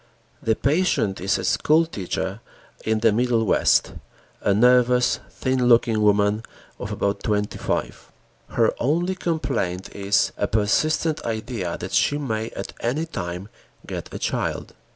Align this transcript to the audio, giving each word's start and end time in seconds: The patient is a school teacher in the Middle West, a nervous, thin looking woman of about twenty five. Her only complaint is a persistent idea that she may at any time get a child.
The 0.41 0.55
patient 0.55 1.21
is 1.21 1.37
a 1.37 1.43
school 1.43 1.85
teacher 1.85 2.39
in 2.83 3.01
the 3.01 3.11
Middle 3.11 3.45
West, 3.45 3.93
a 4.41 4.51
nervous, 4.51 5.19
thin 5.29 5.67
looking 5.67 6.01
woman 6.01 6.41
of 6.79 6.91
about 6.91 7.21
twenty 7.21 7.59
five. 7.59 8.11
Her 8.49 8.73
only 8.79 9.13
complaint 9.13 9.95
is 9.95 10.31
a 10.37 10.47
persistent 10.47 11.23
idea 11.23 11.77
that 11.77 11.91
she 11.91 12.17
may 12.17 12.49
at 12.55 12.73
any 12.79 13.05
time 13.05 13.49
get 13.85 14.11
a 14.11 14.17
child. 14.17 14.73